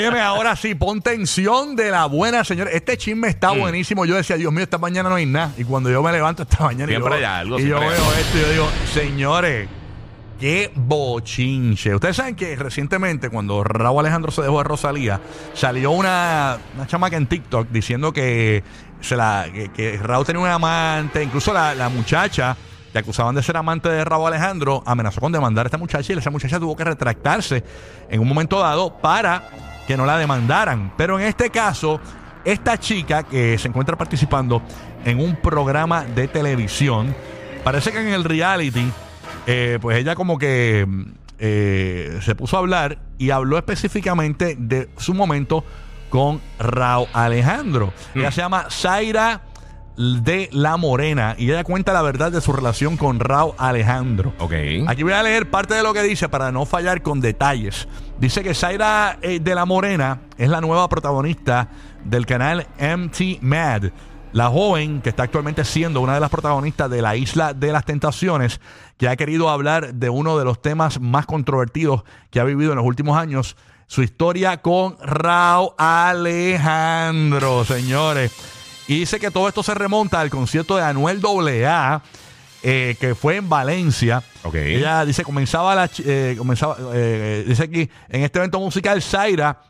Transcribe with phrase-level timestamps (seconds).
[0.00, 2.68] Óyeme, ahora sí, pon tensión de la buena, señor.
[2.72, 3.58] Este chisme está Mm.
[3.60, 4.04] buenísimo.
[4.06, 5.52] Yo decía, Dios mío, esta mañana no hay nada.
[5.58, 8.02] Y cuando yo me levanto esta mañana y yo, hay algo, y yo siempre hay
[8.02, 9.68] veo esto y yo digo, señores,
[10.40, 11.94] qué bochinche.
[11.94, 15.20] Ustedes saben que recientemente, cuando Raúl Alejandro se dejó de Rosalía,
[15.52, 18.64] salió una, una chamaca en TikTok diciendo que,
[19.02, 22.56] se la, que, que Raúl tenía un amante, incluso la, la muchacha
[22.90, 26.16] que acusaban de ser amante de Raúl Alejandro, amenazó con demandar a esta muchacha y
[26.18, 27.62] esa muchacha tuvo que retractarse
[28.08, 29.48] en un momento dado para
[29.90, 30.92] que no la demandaran.
[30.96, 32.00] Pero en este caso,
[32.44, 34.62] esta chica que se encuentra participando
[35.04, 37.12] en un programa de televisión,
[37.64, 38.88] parece que en el reality,
[39.48, 41.02] eh, pues ella como que mm,
[41.40, 45.64] eh, se puso a hablar y habló específicamente de su momento
[46.08, 47.92] con Raúl Alejandro.
[48.14, 49.40] Ella se llama Zaira
[49.96, 54.32] de la Morena y ella cuenta la verdad de su relación con Raúl Alejandro.
[54.38, 54.52] Ok.
[54.86, 57.88] Aquí voy a leer parte de lo que dice para no fallar con detalles.
[58.18, 61.68] Dice que Zaira eh, de la Morena es la nueva protagonista
[62.04, 63.90] del canal MT Mad.
[64.32, 67.84] La joven que está actualmente siendo una de las protagonistas de la Isla de las
[67.84, 68.60] Tentaciones,
[68.96, 72.76] que ha querido hablar de uno de los temas más controvertidos que ha vivido en
[72.76, 73.56] los últimos años,
[73.88, 78.59] su historia con Raúl Alejandro, señores.
[78.90, 81.22] Y dice que todo esto se remonta al concierto de Anuel
[81.64, 82.02] AA,
[82.64, 84.20] eh, que fue en Valencia.
[84.42, 84.56] Ok.
[84.56, 85.88] Ella dice, comenzaba la...
[86.04, 89.62] eh, comenzaba, eh, dice aquí, en este evento musical, Zaira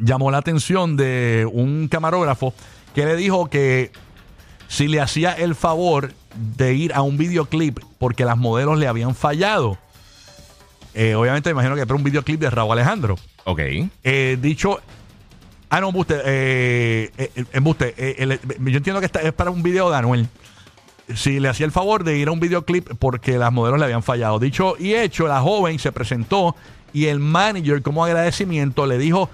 [0.00, 2.54] llamó la atención de un camarógrafo
[2.94, 3.92] que le dijo que
[4.66, 9.14] si le hacía el favor de ir a un videoclip porque las modelos le habían
[9.14, 9.76] fallado.
[10.94, 13.18] Eh, obviamente, me imagino que era un videoclip de Raúl Alejandro.
[13.44, 13.60] Ok.
[14.04, 14.80] Eh, dicho.
[15.70, 16.20] Ah, no, embuste.
[16.24, 17.94] Eh, eh, embuste.
[17.96, 20.28] eh, el- yo entiendo que esta es para un video de Anuel.
[21.14, 24.02] Si le hacía el favor de ir a un videoclip porque las modelos le habían
[24.02, 24.38] fallado.
[24.38, 26.54] Dicho y hecho, la joven se presentó
[26.92, 29.28] y el manager, como agradecimiento, le dijo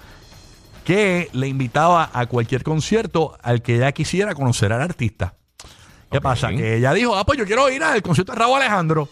[0.85, 5.35] que le invitaba a cualquier concierto al que ella quisiera conocer al artista.
[6.11, 6.23] ¿Qué Ok.
[6.25, 6.49] pasa?
[6.49, 9.09] Que ella dijo, ah, pues yo quiero ir al concierto de Raúl Alejandro.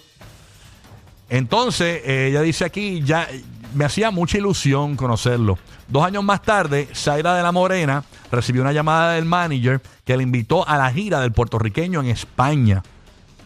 [1.30, 3.42] Entonces, eh, ella dice aquí, ya eh,
[3.74, 5.58] me hacía mucha ilusión conocerlo.
[5.88, 10.22] Dos años más tarde, Zaira de la Morena recibió una llamada del manager que le
[10.22, 12.82] invitó a la gira del puertorriqueño en España.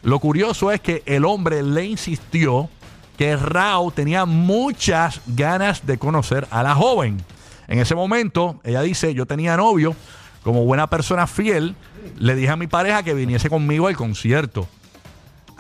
[0.03, 2.69] Lo curioso es que el hombre le insistió
[3.16, 7.22] que Raúl tenía muchas ganas de conocer a la joven.
[7.69, 9.94] En ese momento, ella dice, yo tenía novio,
[10.43, 11.77] como buena persona fiel,
[12.19, 14.66] le dije a mi pareja que viniese conmigo al concierto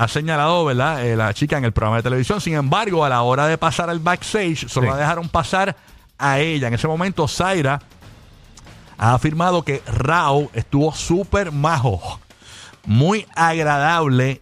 [0.04, 1.06] ha señalado, ¿verdad?
[1.06, 2.40] Eh, la chica en el programa de televisión.
[2.40, 4.90] Sin embargo, a la hora de pasar al backstage, solo Sí.
[4.92, 5.76] la dejaron pasar
[6.18, 6.68] a ella.
[6.68, 7.80] En ese momento, Zaira
[8.98, 12.20] ha afirmado que Rao estuvo súper majo,
[12.84, 14.40] muy agradable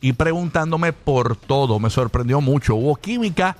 [0.00, 1.78] y preguntándome por todo.
[1.78, 2.74] Me sorprendió mucho.
[2.74, 3.56] Hubo química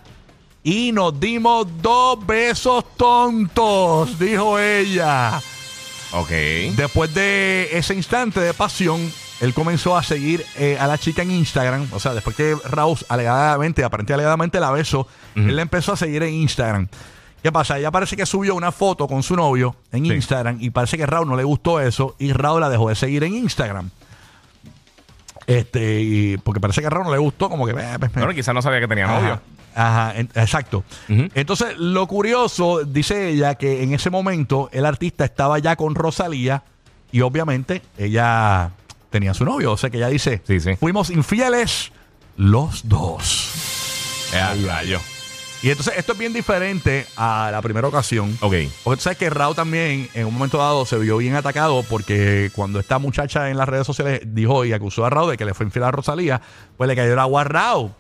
[0.63, 5.41] y nos dimos dos besos tontos, dijo ella.
[6.13, 6.31] Ok.
[6.77, 11.31] Después de ese instante de pasión, él comenzó a seguir eh, a la chica en
[11.31, 11.89] Instagram.
[11.93, 16.23] O sea, después que Raúl alegadamente, aparentemente alegadamente la besó, él la empezó a seguir
[16.23, 16.89] en Instagram.
[17.43, 17.79] ¿Qué pasa?
[17.79, 20.13] Ella parece que subió una foto con su novio en Sí.
[20.15, 23.23] Instagram y parece que Raúl no le gustó eso y Raúl la dejó de seguir
[23.25, 23.91] en Instagram.
[25.47, 27.73] Este, y- porque parece que a Raúl no le gustó, como que.
[27.73, 29.41] eh, pues, Bueno, quizás no sabía que tenía novio.
[29.77, 30.83] Ajá, exacto.
[31.09, 36.63] Entonces, lo curioso, dice ella, que en ese momento el artista estaba ya con Rosalía
[37.13, 38.71] y obviamente ella
[39.17, 39.73] tenía su novio.
[39.73, 40.77] O sea que ella dice, Sí, sí.
[40.77, 41.91] fuimos infieles
[42.37, 44.31] los dos.
[44.35, 45.01] Eh, rayo.
[45.63, 48.37] Y entonces esto es bien diferente a la primera ocasión.
[48.41, 48.55] Ok.
[48.85, 52.51] Porque tú sabes que Raúl también en un momento dado se vio bien atacado porque
[52.55, 55.55] cuando esta muchacha en las redes sociales dijo y acusó a Raúl de que le
[55.55, 56.41] fue infiel a Rosalía,
[56.77, 57.91] pues le cayó el agua a Raúl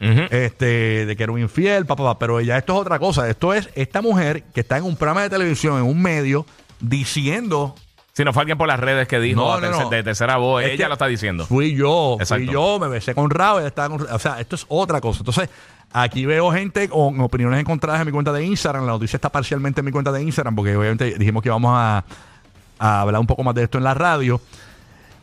[0.00, 0.20] Ujú.
[0.30, 2.18] este, de que era un infiel, papá, papá.
[2.20, 3.28] Pero ya esto es otra cosa.
[3.28, 6.46] Esto es esta mujer que está en un programa de televisión, en un medio,
[6.80, 7.74] diciendo.
[8.12, 9.88] Si no fue alguien por las redes que dijo No, a no, no.
[9.88, 11.46] de tercera voz, Es ella lo está diciendo.
[11.46, 12.44] Fui yo, Exacto.
[12.44, 15.20] fui yo, me besé con Raúl, estaba con- O sea, esto es otra cosa.
[15.20, 15.48] Entonces,
[15.92, 18.84] aquí veo gente con opiniones encontradas en mi cuenta de Instagram.
[18.84, 22.04] La noticia está parcialmente en mi cuenta de Instagram, porque obviamente dijimos que íbamos a,
[22.78, 24.40] a hablar un poco más de esto en la radio.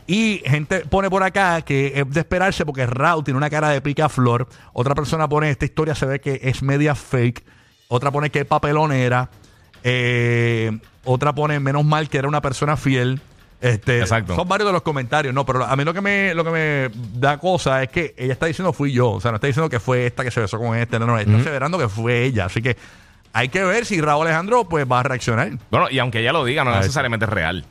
[0.09, 3.81] Y gente pone por acá que es de esperarse porque Raúl tiene una cara de
[3.81, 4.47] picaflor.
[4.71, 7.43] Otra persona pone esta historia se ve que es media fake.
[7.89, 9.29] Otra pone que es papelonera.
[9.83, 10.71] Eh,
[11.07, 13.21] otra pone menos mal que era una persona fiel.
[13.59, 14.35] Este, Exacto.
[14.35, 16.89] Son varios de los comentarios, no, pero a mí lo que me lo que me
[17.19, 19.79] da cosa es que ella está diciendo fui yo, o sea, no está diciendo que
[19.79, 22.61] fue esta que se besó con este, no, no, está aseverando que fue ella, así
[22.61, 22.77] que
[23.33, 25.51] hay que ver si Raúl Alejandro pues va a reaccionar.
[25.71, 27.65] Bueno, y aunque ella lo diga, no necesariamente es real.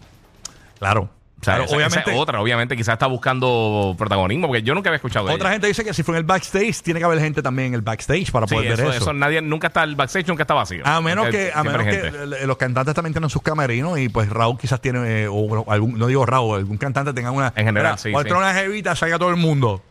[0.78, 1.08] Claro.
[1.38, 4.74] O sea, Claro, esa- esa obviamente- es otra, obviamente, quizás está buscando protagonismo, porque yo
[4.74, 5.50] nunca había escuchado Otra ella.
[5.50, 7.82] gente dice que si fue en el backstage, tiene que haber gente también en el
[7.82, 9.02] backstage para Sí, poder eso, ver eso.
[9.02, 10.82] eso nadie, nunca está, el backstage nunca está vacío.
[10.86, 12.06] A menos que, a menos que
[12.42, 15.98] eh, los cantantes también tienen sus camerinos y pues Raúl quizás tiene, eh, o algún,
[15.98, 17.52] no digo Raúl, algún cantante tenga una.
[17.54, 18.32] En general, Mira, sí, a sí.
[18.34, 19.82] una jevita, salga todo el mundo.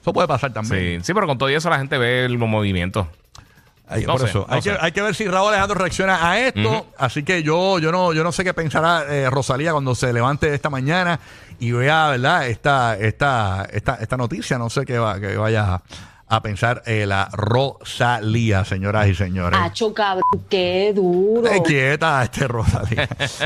[0.00, 1.00] Eso puede pasar también.
[1.02, 3.06] Sí, sí, pero con todo eso la gente ve los movimientos.
[3.88, 6.30] Hay- No por sé, eso, no hay, que, hay que ver si Raúl Alejandro reacciona
[6.30, 6.86] a esto.
[6.98, 10.52] Así que yo, yo no, yo no sé qué pensará eh, Rosalía cuando se levante
[10.54, 11.18] esta mañana
[11.58, 12.46] y vea, ¿verdad?
[12.48, 14.58] Esta, esta, esta, esta noticia.
[14.58, 15.80] No sé qué va, que vaya
[16.30, 19.58] a pensar eh, la Rosalía, señoras y señores.
[19.62, 21.48] Acho, cabrón, qué duro.
[21.50, 23.08] Eh, quieta, este Rosalía.